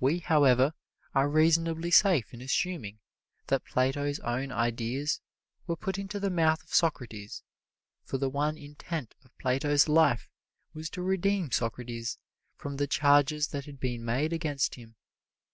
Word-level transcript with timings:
We, 0.00 0.18
however, 0.18 0.74
are 1.14 1.30
reasonably 1.30 1.90
safe 1.90 2.34
in 2.34 2.42
assuming 2.42 2.98
that 3.46 3.64
Plato's 3.64 4.18
own 4.20 4.52
ideas 4.52 5.22
were 5.66 5.78
put 5.78 5.96
into 5.96 6.20
the 6.20 6.28
mouth 6.28 6.62
of 6.62 6.74
Socrates, 6.74 7.42
for 8.04 8.18
the 8.18 8.28
one 8.28 8.58
intent 8.58 9.14
of 9.24 9.30
Plato's 9.38 9.88
life 9.88 10.28
was 10.74 10.90
to 10.90 11.00
redeem 11.02 11.52
Socrates 11.52 12.18
from 12.54 12.76
the 12.76 12.86
charges 12.86 13.46
that 13.48 13.64
had 13.64 13.80
been 13.80 14.04
made 14.04 14.34
against 14.34 14.74
him. 14.74 14.94